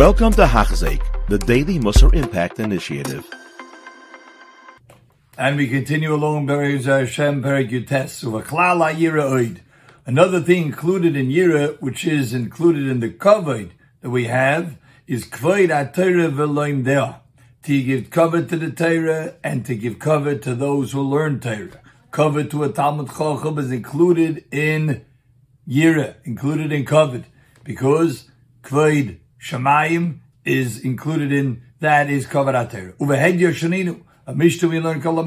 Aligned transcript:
Welcome 0.00 0.32
to 0.32 0.46
Hachzik, 0.46 1.02
the 1.28 1.36
Daily 1.36 1.78
Musar 1.78 2.14
Impact 2.14 2.58
Initiative. 2.58 3.28
And 5.36 5.58
we 5.58 5.68
continue 5.68 6.14
along 6.14 6.46
Be'ez 6.46 6.86
Hashem 6.86 7.42
Oid. 7.42 9.60
Another 10.06 10.40
thing 10.40 10.62
included 10.62 11.16
in 11.16 11.28
Yira, 11.28 11.78
which 11.82 12.06
is 12.06 12.32
included 12.32 12.86
in 12.86 13.00
the 13.00 13.10
Kavod 13.10 13.72
that 14.00 14.08
we 14.08 14.24
have, 14.24 14.78
is 15.06 15.26
Kvoid 15.26 15.68
V'loim 15.68 16.82
Dea. 16.82 17.16
To 17.64 17.82
give 17.82 18.08
cover 18.08 18.42
to 18.42 18.56
the 18.56 18.70
Torah 18.70 19.34
and 19.44 19.66
to 19.66 19.74
give 19.74 19.98
cover 19.98 20.34
to 20.34 20.54
those 20.54 20.92
who 20.92 21.02
learn 21.02 21.40
Torah. 21.40 21.78
Cover 22.10 22.42
to 22.44 22.64
a 22.64 22.72
Talmud 22.72 23.08
Chacham 23.08 23.58
is 23.58 23.70
included 23.70 24.46
in 24.50 25.04
Yira, 25.68 26.14
included 26.24 26.72
in 26.72 26.86
Kavod, 26.86 27.24
because 27.64 28.30
Kvoid 28.62 29.18
Shemayim 29.40 30.18
is 30.44 30.80
included 30.80 31.32
in 31.32 31.62
that 31.80 32.10
is 32.10 32.26
Kavod 32.26 32.54
HaTorah. 32.54 32.96
Uvehed 32.98 33.38
Yoshaninu. 33.40 34.02
A 34.26 34.34
Mishnah 34.34 34.68
we 34.68 34.78
learn 34.78 35.00
Gufei 35.00 35.24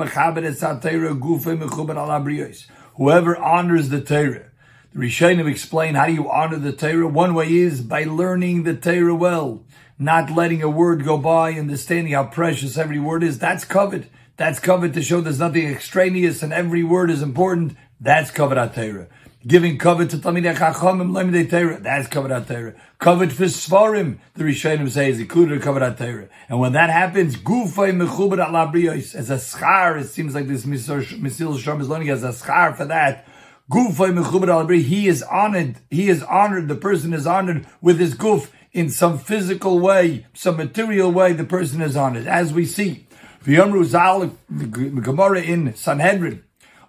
Al. 1.97 2.75
Whoever 2.95 3.35
honors 3.37 3.89
the 3.89 4.01
Torah. 4.01 4.51
The 4.93 4.99
Rishonim 4.99 5.49
explain 5.49 5.95
how 5.95 6.05
do 6.05 6.13
you 6.13 6.29
honor 6.29 6.57
the 6.57 6.71
Torah? 6.71 7.07
One 7.07 7.33
way 7.33 7.51
is 7.51 7.81
by 7.81 8.03
learning 8.03 8.63
the 8.63 8.75
Torah 8.75 9.15
well, 9.15 9.65
not 9.97 10.29
letting 10.29 10.61
a 10.61 10.69
word 10.69 11.03
go 11.03 11.17
by, 11.17 11.53
understanding 11.53 12.13
how 12.13 12.25
precious 12.25 12.77
every 12.77 12.99
word 12.99 13.23
is. 13.23 13.39
That's 13.39 13.65
covered. 13.65 14.07
That's 14.37 14.59
covered 14.59 14.93
to 14.93 15.01
show 15.01 15.21
there's 15.21 15.39
nothing 15.39 15.67
extraneous 15.67 16.43
and 16.43 16.53
every 16.53 16.83
word 16.83 17.09
is 17.09 17.23
important. 17.23 17.75
That's 18.03 18.31
covered 18.31 18.57
at 18.57 18.75
Torah. 18.75 19.07
Giving 19.47 19.77
covered 19.77 20.09
to 20.09 20.17
Talmidei 20.17 20.57
Chachamim 20.57 21.11
Lemidei 21.11 21.49
Torah. 21.49 21.79
That's 21.79 22.09
covered 22.09 22.33
at 22.33 22.49
Torah. 22.49 22.73
Covered 22.99 23.31
for 23.31 23.45
Svarim, 23.45 24.17
the 24.33 24.43
Rishonim 24.43 24.89
say, 24.89 25.09
is 25.09 25.21
included 25.21 25.61
covered 25.61 25.83
at 25.83 25.97
Torah. 25.97 26.27
And 26.49 26.59
when 26.59 26.73
that 26.73 26.89
happens, 26.89 27.37
Gufay 27.37 27.95
Mechuber 27.95 28.39
Al 28.39 28.67
Abriyos, 28.67 29.15
as 29.15 29.29
a 29.29 29.35
schar, 29.35 30.01
it 30.01 30.07
seems 30.07 30.35
like 30.35 30.49
this 30.49 30.65
Misil 30.65 31.57
Shalom 31.57 31.79
is 31.79 31.87
learning 31.87 32.09
as 32.09 32.25
a 32.25 32.31
schar 32.31 32.75
for 32.75 32.83
that. 32.83 33.25
Gufay 33.71 34.13
Mechuber 34.13 34.49
Al 34.49 34.67
he 34.67 35.07
is 35.07 35.23
honored, 35.23 35.77
he 35.89 36.09
is 36.09 36.23
honored, 36.23 36.67
the 36.67 36.75
person 36.75 37.13
is 37.13 37.25
honored 37.25 37.65
with 37.79 37.99
his 37.99 38.15
guf 38.15 38.49
in 38.73 38.89
some 38.89 39.17
physical 39.17 39.79
way, 39.79 40.25
some 40.33 40.57
material 40.57 41.09
way, 41.09 41.31
the 41.31 41.45
person 41.45 41.81
is 41.81 41.95
honored, 41.95 42.27
as 42.27 42.51
we 42.51 42.65
see. 42.65 43.07
V'yomru 43.45 43.85
Zal, 43.85 44.37
the 44.49 44.65
Gemara 44.65 45.41
in 45.41 45.73
Sanhedrin, 45.73 46.43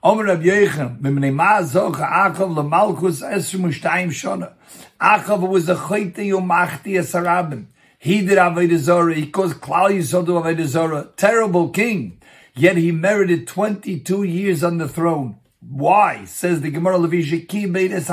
Omer 0.06 0.24
Rab 0.24 0.42
Yechon, 0.42 1.00
Mimnei 1.00 1.32
Ma 1.32 1.62
Zocha 1.62 2.06
Achav 2.06 2.54
LeMalchus 2.54 3.22
Esrim 3.22 3.72
Ushtayim 3.72 4.08
Shona. 4.08 4.52
Achav 5.00 5.48
was 5.48 5.66
a 5.70 5.74
Choyte 5.74 6.16
Yomachti 6.16 6.98
Esarabim. 6.98 7.68
He 7.98 8.20
did 8.20 8.36
Avodah 8.36 8.76
Zorah. 8.76 9.14
He 9.14 9.30
caused 9.30 9.62
Klal 9.62 9.92
Yisod 9.92 10.26
to 10.26 10.32
Avodah 10.32 10.66
Zorah. 10.66 11.08
Terrible 11.16 11.70
king. 11.70 12.20
Yet 12.54 12.76
he 12.76 12.92
merited 12.92 13.48
22 13.48 14.24
years 14.24 14.62
on 14.62 14.76
the 14.76 14.86
throne. 14.86 15.38
Why? 15.66 16.26
Says 16.26 16.60
the 16.60 16.70
Gemara 16.70 16.98
Levi 16.98 17.66
made 17.66 17.90
es. 17.90 18.10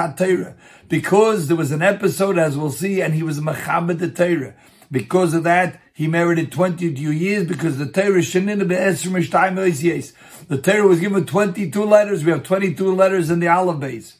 Because 0.88 1.50
there 1.50 1.58
was 1.58 1.74
an 1.74 1.82
episode, 1.82 2.38
as 2.38 2.58
we'll 2.58 2.72
see, 2.72 3.02
and 3.02 3.14
he 3.14 3.22
was 3.22 3.42
Mechabed 3.42 4.00
the 4.00 4.10
Torah. 4.10 4.56
Because 4.90 5.34
of 5.34 5.44
that, 5.44 5.82
he 6.02 6.08
merited 6.08 6.52
22 6.52 7.12
years 7.12 7.48
because 7.48 7.78
the 7.78 7.86
Torah 7.86 8.22
Shanina 8.22 8.68
Be'esrim. 8.68 10.48
The 10.48 10.58
Torah 10.58 10.88
was 10.88 11.00
given 11.00 11.28
22 11.28 11.86
letters. 11.86 12.26
We 12.26 12.32
have 12.32 12.42
22 12.42 12.96
letters 12.96 13.30
in 13.30 13.40
the 13.40 13.48
Aleph 13.48 13.78
Beis. 13.78 14.16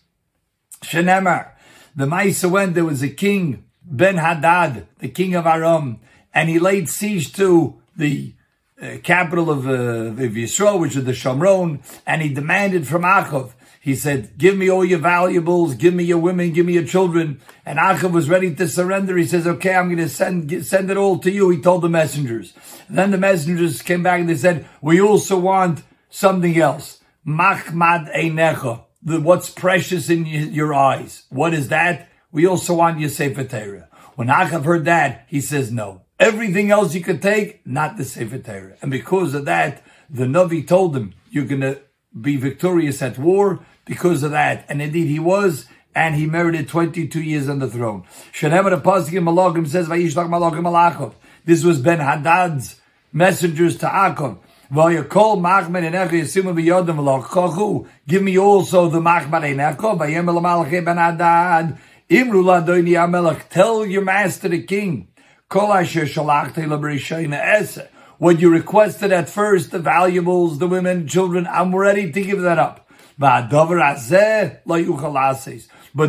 The 1.96 2.06
Maisa 2.06 2.52
went, 2.52 2.76
there 2.76 2.86
was 2.86 3.02
a 3.02 3.10
king, 3.10 3.66
Ben 3.84 4.18
Hadad, 4.18 4.86
the 5.00 5.10
king 5.10 5.34
of 5.34 5.48
Aram, 5.48 6.00
and 6.36 6.50
he 6.50 6.60
laid 6.60 6.88
siege 6.88 7.34
to 7.34 7.82
the 7.98 8.36
uh, 8.80 8.98
capital 9.02 9.50
of, 9.50 9.68
uh, 9.68 9.72
of 9.72 10.34
Yisrael, 10.34 10.80
which 10.80 10.96
is 10.96 11.06
the 11.06 11.14
Shomron, 11.14 11.80
and 12.06 12.22
he 12.22 12.32
demanded 12.32 12.88
from 12.88 13.02
Achav, 13.02 13.54
he 13.84 13.96
said, 13.96 14.38
give 14.38 14.56
me 14.56 14.70
all 14.70 14.86
your 14.86 15.00
valuables, 15.00 15.74
give 15.74 15.96
me 15.96 16.04
your 16.04 16.20
women, 16.20 16.54
give 16.54 16.68
me 16.68 16.74
your 16.74 16.86
children. 16.86 17.42
And 17.66 17.80
Achav 17.80 18.12
was 18.12 18.30
ready 18.30 18.54
to 18.54 18.68
surrender. 18.68 19.18
He 19.18 19.26
says, 19.26 19.48
okay, 19.48 19.74
I'm 19.74 19.88
going 19.88 19.98
to 19.98 20.08
send, 20.08 20.64
send 20.64 20.92
it 20.92 20.98
all 20.98 21.18
to 21.18 21.32
you. 21.32 21.50
He 21.50 21.60
told 21.60 21.82
the 21.82 21.90
messengers. 21.90 22.54
And 22.88 22.96
then 22.96 23.10
the 23.10 23.18
messengers 23.18 23.82
came 23.82 24.04
back 24.04 24.20
and 24.20 24.30
they 24.30 24.36
said, 24.36 24.68
we 24.82 25.02
also 25.02 25.40
want 25.40 25.82
something 26.12 26.60
else. 26.60 27.00
Machmad 27.26 28.16
Einecha. 28.16 28.84
What's 29.04 29.50
precious 29.50 30.12
in 30.12 30.28
your 30.28 30.76
eyes. 30.76 31.24
What 31.30 31.56
is 31.56 31.70
that? 31.70 32.08
We 32.32 32.46
also 32.46 32.76
want 32.76 33.00
your 33.00 33.10
Sefer 33.10 33.46
Torah. 33.46 33.90
When 34.14 34.28
Achav 34.28 34.64
heard 34.64 34.86
that, 34.86 35.26
he 35.28 35.42
says 35.42 35.72
no. 35.72 36.04
Everything 36.20 36.70
else 36.70 36.94
you 36.94 37.02
could 37.02 37.20
take, 37.20 37.66
not 37.66 37.98
the 37.98 38.06
Sefer 38.06 38.38
Torah. 38.38 38.78
And 38.84 38.92
because 38.92 39.34
of 39.34 39.46
that, 39.46 39.82
the 40.08 40.26
Navi 40.26 40.68
told 40.68 40.96
him, 40.96 41.16
you're 41.32 41.46
going 41.46 41.62
to 41.62 41.82
be 42.20 42.36
victorious 42.36 43.02
at 43.02 43.18
war 43.18 43.66
because 43.86 44.24
of 44.24 44.32
that. 44.32 44.66
And 44.70 44.82
indeed 44.82 45.08
he 45.08 45.20
was, 45.20 45.68
and 45.94 46.16
he 46.16 46.26
merited 46.26 46.68
22 46.68 47.22
years 47.22 47.50
on 47.50 47.60
the 47.60 47.70
throne. 47.70 48.04
Malachim 48.34 49.68
says, 49.68 49.88
Vayishlach 49.88 50.30
Malachim. 50.30 51.14
This 51.46 51.64
was 51.64 51.80
Ben 51.80 52.00
Hadad's 52.00 52.80
messengers 53.12 53.78
to 53.78 53.88
Achav. 53.88 54.38
Vayakol 54.72 55.38
Machman 55.38 55.86
and 55.86 55.96
Echo 55.96 56.16
Yasimu 56.16 56.56
B'Yodim 56.56 56.96
V'Lochachu. 56.96 57.88
Give 58.08 58.24
me 58.24 58.38
also 58.38 58.88
the 58.90 59.00
Machman 59.00 59.52
and 59.52 59.60
Echo. 59.60 59.96
Vayem 59.98 60.26
Malachi 60.26 60.80
Ben 60.80 60.96
Hadad. 60.96 61.78
Imru 62.10 62.44
Ladoini 62.44 62.92
Amelach. 62.92 63.50
Tell 63.50 63.86
your 63.86 64.04
master 64.04 64.48
the 64.48 64.64
king. 64.64 65.10
Kol 65.50 65.74
Asher 65.74 66.06
Shalachti 66.06 66.66
L'Berishayna 66.68 67.38
Ese. 67.38 67.80
What 68.22 68.40
you 68.40 68.52
requested 68.52 69.12
at 69.12 69.30
first, 69.32 69.72
the 69.72 69.80
valuables, 69.80 70.60
the 70.60 70.68
women, 70.68 71.08
children, 71.08 71.48
I'm 71.48 71.74
ready 71.76 72.12
to 72.12 72.22
give 72.22 72.42
that 72.42 72.60
up. 72.60 72.88
But 73.18 73.48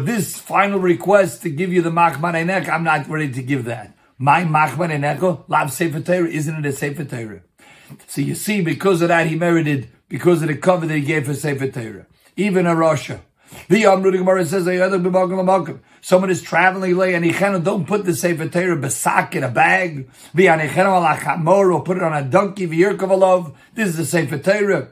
this 0.04 0.38
final 0.38 0.78
request 0.78 1.40
to 1.40 1.48
give 1.48 1.72
you 1.72 1.80
the 1.80 1.88
Machman 1.88 2.34
Einek, 2.34 2.68
I'm 2.68 2.84
not 2.84 3.08
ready 3.08 3.32
to 3.32 3.42
give 3.42 3.64
that. 3.64 3.96
My 4.18 4.44
Machman 4.44 4.90
Eineko, 4.90 5.44
Lav 5.48 5.72
Sefer 5.72 6.00
Torah, 6.00 6.28
isn't 6.28 6.54
it 6.54 6.66
a 6.66 6.72
Sefer? 6.72 7.44
So 8.06 8.20
you 8.20 8.34
see, 8.34 8.60
because 8.60 9.00
of 9.00 9.08
that, 9.08 9.28
he 9.28 9.34
merited, 9.34 9.88
because 10.10 10.42
of 10.42 10.48
the 10.48 10.56
cover 10.58 10.84
that 10.84 10.94
he 10.94 11.00
gave 11.00 11.24
for 11.24 11.32
Sefer. 11.32 12.06
Even 12.36 12.66
a 12.66 12.76
Russia. 12.76 13.22
The 13.70 13.86
Amru 13.86 14.12
Gemara 14.12 14.44
says, 14.44 14.66
Someone 16.04 16.30
is 16.30 16.42
traveling 16.42 16.96
don't 17.62 17.86
put 17.86 18.04
the 18.04 18.12
Sefer 18.12 18.48
Torah 18.48 18.76
besak 18.76 19.36
in 19.36 19.44
a 19.44 19.48
bag. 19.48 20.10
Or 20.36 21.84
put 21.84 21.96
it 21.96 22.02
on 22.02 22.12
a 22.12 22.24
donkey. 22.24 22.66
This 22.66 23.88
is 23.88 23.96
the 23.96 24.04
Sefer 24.04 24.38
Torah. 24.38 24.88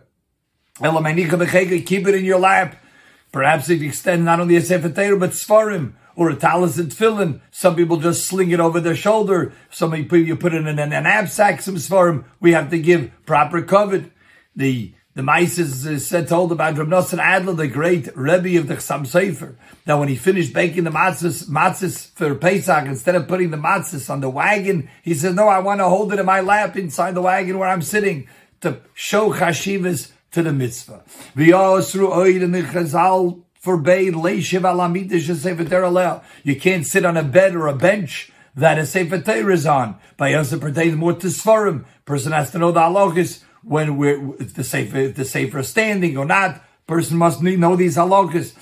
Keep 0.81 2.07
it 2.07 2.15
in 2.15 2.25
your 2.25 2.39
lap. 2.39 2.77
Perhaps 3.33 3.69
it 3.71 3.83
extend 3.83 4.25
not 4.25 4.39
only 4.39 4.55
a 4.55 4.63
Sefer 4.63 4.89
Torah, 4.89 5.19
but 5.19 5.31
Sfarim 5.31 5.95
or 6.15 6.31
a 6.31 6.37
talis 6.37 6.79
and 6.79 6.93
tefillin. 6.93 7.41
Some 7.51 7.75
people 7.75 7.97
just 7.97 8.25
sling 8.27 8.53
it 8.53 8.61
over 8.61 8.79
their 8.79 8.95
shoulder. 8.95 9.53
Some 9.71 9.91
people 9.91 10.19
you 10.19 10.37
put 10.37 10.55
it 10.55 10.59
in 10.59 10.79
an, 10.79 10.93
an 10.93 11.03
knapsack, 11.03 11.61
some 11.61 11.77
svarim. 11.77 12.25
We 12.39 12.53
have 12.53 12.71
to 12.71 12.79
give 12.79 13.11
proper 13.27 13.63
covet. 13.63 14.13
The 14.55 14.95
the 15.15 15.23
mice 15.23 15.59
is, 15.59 16.07
said 16.07 16.29
told 16.29 16.53
about 16.53 16.79
Rav 16.79 16.87
Nosson 16.87 17.19
Adler, 17.19 17.55
the 17.55 17.67
great 17.67 18.09
Rebbe 18.17 18.59
of 18.59 18.69
the 18.69 18.77
Chassam 18.77 19.03
Sofer, 19.03 19.57
that 19.85 19.95
when 19.95 20.09
he 20.09 20.15
finished 20.15 20.53
baking 20.53 20.85
the 20.85 20.91
matzahs, 20.91 21.49
matzahs 21.49 22.11
for 22.13 22.35
Pesach, 22.37 22.87
instead 22.87 23.17
of 23.17 23.27
putting 23.27 23.51
the 23.51 23.57
matzahs 23.57 24.09
on 24.09 24.21
the 24.21 24.31
wagon, 24.31 24.89
he 25.03 25.15
said, 25.15 25.35
no, 25.35 25.49
I 25.49 25.59
want 25.59 25.81
to 25.81 25.89
hold 25.89 26.13
it 26.13 26.21
in 26.21 26.27
my 26.27 26.41
lap 26.41 26.77
inside 26.77 27.15
the 27.15 27.23
wagon 27.23 27.59
where 27.59 27.69
I'm 27.69 27.83
sitting 27.83 28.29
to 28.61 28.81
show 28.95 29.33
chashivas 29.33 30.13
to 30.31 30.43
the 30.45 30.53
mitzvah. 30.53 31.03
Forbade 33.61 34.15
leishiv 34.15 34.63
alamidish 34.63 35.35
sefer 35.35 36.23
You 36.45 36.57
can't 36.57 36.87
sit 36.87 37.05
on 37.05 37.17
a 37.19 37.23
bed 37.23 37.55
or 37.55 37.67
a 37.67 37.77
bench 37.77 38.33
that 38.55 38.79
a 38.79 38.87
sefer 38.87 39.51
is 39.51 39.67
on. 39.67 39.97
By 40.17 40.31
it 40.31 40.61
pertains 40.61 40.97
more 40.97 41.13
to 41.13 41.27
svarim. 41.27 41.85
Person 42.07 42.33
has 42.33 42.53
to 42.53 42.59
know 42.59 42.73
the 42.73 42.81
halachas 42.81 43.43
when 43.63 43.97
we're 43.97 44.37
the 44.37 44.65
sefer 44.65 44.99
if 44.99 45.17
the 45.17 45.25
sefer 45.25 45.59
is 45.61 45.69
standing 45.69 46.17
or 46.17 46.25
not. 46.25 46.63
Person 46.87 47.19
must 47.19 47.43
know 47.43 47.77
these 47.77 47.97
hakodesh. 47.97 48.53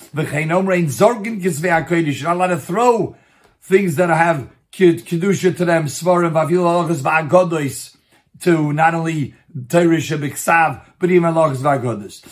You're 2.20 2.28
not 2.28 2.36
allowed 2.36 2.46
to 2.48 2.58
throw 2.58 3.16
things 3.62 3.96
that 3.96 4.10
have 4.10 4.50
kedusha 4.72 5.56
to 5.56 5.64
them. 5.64 5.86
Svarim 5.86 6.32
v'avil 6.32 6.88
halachas 6.88 7.00
v'agodos 7.02 7.96
to 8.40 8.72
not 8.72 8.94
only 8.94 9.34
Torah 9.68 9.96
Shebiksav, 9.96 10.84
but 10.98 11.10
even 11.10 11.34
Lachas 11.34 11.56
Vagodas. 11.56 12.22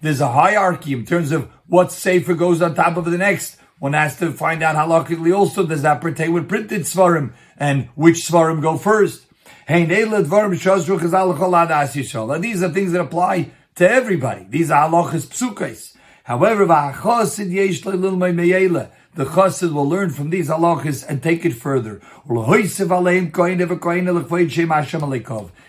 There's 0.00 0.20
a 0.20 0.28
hierarchy 0.28 0.92
in 0.92 1.04
terms 1.04 1.32
of 1.32 1.50
what 1.66 1.92
Sefer 1.92 2.34
goes 2.34 2.62
on 2.62 2.74
top 2.74 2.96
of 2.96 3.04
the 3.04 3.18
next. 3.18 3.58
One 3.78 3.94
has 3.94 4.16
to 4.18 4.32
find 4.32 4.62
out 4.62 4.76
halachically 4.76 5.36
also, 5.36 5.66
does 5.66 5.82
that 5.82 6.00
pertain 6.00 6.32
with 6.32 6.48
printed 6.48 6.82
Svarim, 6.82 7.32
and 7.58 7.88
which 7.94 8.18
Svarim 8.18 8.62
go 8.62 8.78
first? 8.78 9.26
Now 9.68 9.86
these 12.38 12.62
are 12.62 12.68
things 12.68 12.92
that 12.92 13.00
apply 13.00 13.50
to 13.76 13.90
everybody. 13.90 14.46
These 14.48 14.70
are 14.70 14.88
halachas 14.88 15.26
psukais. 15.26 15.96
However, 16.24 16.66
the 19.14 19.26
chassid 19.26 19.72
will 19.72 19.88
learn 19.88 20.10
from 20.10 20.30
these 20.30 20.48
halachas 20.48 21.04
and 21.06 21.22
take 21.22 21.44
it 21.44 21.52
further. 21.52 22.00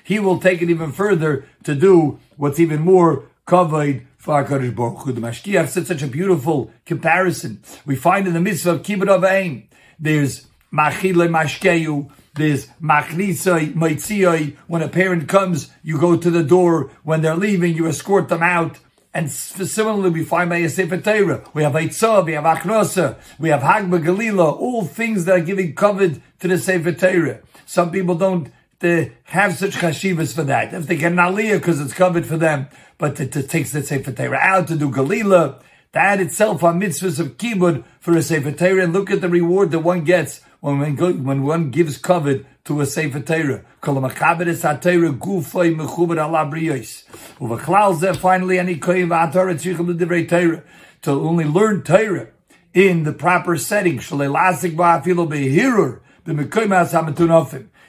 He 0.04 0.19
will 0.19 0.40
take 0.40 0.62
it 0.62 0.69
even 0.69 0.92
further 0.92 1.45
to 1.63 1.75
do 1.75 2.19
what's 2.38 2.60
even 2.60 2.81
more 2.81 3.24
kavod 3.45 4.06
for 4.18 4.42
HaKadosh 4.42 4.74
Baruch 4.74 5.00
Hu. 5.00 5.12
The 5.12 5.19
Mashgiach 5.19 5.68
said 5.68 5.86
such 5.88 6.01
a 6.01 6.07
beautiful 6.07 6.72
comparison. 6.86 7.62
We 7.86 7.98
find 7.98 8.25
in 8.25 8.34
the 8.34 8.40
mitzvah 8.40 8.72
of 8.72 8.84
Kibbut 8.84 9.10
Avaim, 9.10 9.66
there's 10.00 10.48
Machile 10.73 11.29
Mashkeyu, 11.29 12.09
there's 12.33 12.65
Machnisai 12.81 13.75
Maitziyai. 13.75 14.57
When 14.65 14.81
a 14.81 14.89
parent 14.89 15.29
comes, 15.29 15.69
you 15.83 15.99
go 15.99 16.17
to 16.17 16.31
the 16.31 16.43
door. 16.43 16.89
When 17.03 17.21
they're 17.21 17.35
leaving, 17.35 17.75
you 17.75 17.87
escort 17.87 18.27
them 18.29 18.41
out. 18.41 18.79
And 19.13 19.29
similarly, 19.29 20.09
we 20.09 20.23
find 20.23 20.49
by 20.49 20.65
Sefer 20.65 20.97
Torah, 20.97 21.47
we 21.53 21.61
have 21.61 21.73
Eitzah, 21.73 22.25
we 22.25 22.33
have 22.33 22.45
Achnosa, 22.45 23.19
we 23.37 23.49
have 23.49 23.61
Hagba 23.61 24.03
Galila, 24.03 24.59
all 24.59 24.85
things 24.85 25.25
that 25.25 25.37
are 25.37 25.43
giving 25.43 25.75
covered 25.75 26.19
to 26.39 26.47
the 26.47 26.57
Sefer 26.57 26.93
Torah. 26.93 27.41
Some 27.67 27.91
people 27.91 28.15
don't 28.15 28.51
uh, 28.81 29.05
have 29.25 29.55
such 29.55 29.73
chashivas 29.73 30.33
for 30.33 30.43
that. 30.45 30.73
If 30.73 30.87
they 30.87 30.95
get 30.95 31.11
an 31.11 31.19
aliyah 31.19 31.59
because 31.59 31.79
it's 31.79 31.93
covered 31.93 32.25
for 32.25 32.37
them, 32.37 32.67
but 32.97 33.15
to, 33.17 33.27
to 33.27 33.43
take 33.43 33.69
the 33.69 33.83
Sefer 33.83 34.11
Torah 34.11 34.39
out 34.41 34.67
to 34.69 34.75
do 34.75 34.89
Galila, 34.89 35.61
that 35.91 36.19
itself 36.19 36.63
are 36.63 36.73
mitzvahs 36.73 37.19
of 37.19 37.37
kibbud 37.37 37.83
for 37.99 38.17
a 38.17 38.23
Sefer 38.23 38.51
Torah. 38.51 38.83
And 38.85 38.93
look 38.93 39.11
at 39.11 39.21
the 39.21 39.29
reward 39.29 39.69
that 39.69 39.79
one 39.79 40.03
gets 40.03 40.41
when 40.63 40.80
one, 40.80 40.95
go, 40.95 41.12
when 41.12 41.44
one 41.44 41.71
gives 41.71 41.98
covered 41.98 42.45
to 42.63 42.80
a 42.80 42.86
Sefer 42.86 43.19
Torah. 43.19 43.65
Kol 43.81 43.95
mechaber 43.95 44.48
es 44.48 44.62
ha-Torah 44.62 45.12
gufay 45.12 45.75
mechuber 45.75 46.18
ala 46.18 46.50
briyos. 46.50 47.04
Uvaklal 47.38 48.00
zeh 48.00 48.15
finally 48.15 48.60
ani 48.60 48.77
koyin 48.77 49.10
v'atorah 49.10 49.56
tzrichim 49.56 49.94
l'divrei 49.94 50.25
Torah. 50.25 50.63
To 51.01 51.12
only 51.12 51.44
learn 51.44 51.83
Torah 51.83 52.27
in 52.74 53.04
the 53.04 53.12
proper 53.12 53.57
setting. 53.57 53.98
Shalei 53.98 54.33
lasik 54.33 54.77
ba'afilo 54.77 55.27
behirur 55.27 56.00
b'mekoyim 56.25 56.69
ha-samatun 56.69 57.30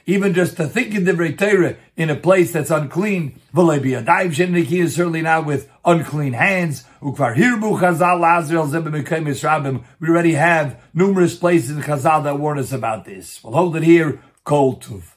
even 0.06 0.34
just 0.34 0.56
to 0.56 0.66
think 0.66 0.94
in 0.94 1.04
the 1.04 1.34
Torah 1.36 1.76
in 1.96 2.10
a 2.10 2.16
place 2.16 2.52
that's 2.52 2.70
unclean, 2.70 3.40
is 3.54 4.94
certainly 4.94 5.22
not 5.22 5.46
with 5.46 5.70
unclean 5.84 6.32
hands. 6.34 6.84
We 7.00 7.10
already 10.08 10.34
have 10.34 10.82
numerous 10.92 11.36
places 11.36 11.70
in 11.70 11.82
Chazal 11.82 12.24
that 12.24 12.38
warn 12.38 12.58
us 12.58 12.72
about 12.72 13.04
this. 13.04 13.42
We'll 13.42 13.54
hold 13.54 13.76
it 13.76 13.82
here. 13.82 14.20
Kol 14.44 14.76
Tuv. 14.76 15.14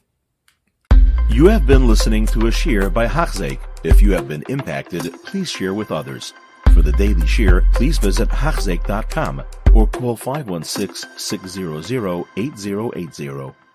You 1.30 1.48
have 1.48 1.68
been 1.68 1.88
listening 1.88 2.26
to 2.28 2.48
a 2.48 2.52
shear 2.52 2.90
by 2.90 3.06
Hachzeik. 3.08 3.60
If 3.84 4.02
you 4.02 4.14
have 4.14 4.28
been 4.28 4.44
impacted, 4.48 5.14
please 5.26 5.50
share 5.50 5.74
with 5.74 5.92
others. 5.92 6.34
For 6.74 6.82
the 6.82 6.94
daily 6.94 7.28
shear, 7.28 7.66
please 7.74 7.98
visit 7.98 8.30
Hachzeik.com 8.30 9.44
or 9.74 9.88
call 9.88 10.16
516 10.16 11.10
600 11.18 12.26
8080. 12.38 13.67